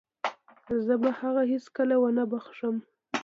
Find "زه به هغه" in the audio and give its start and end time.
0.85-1.41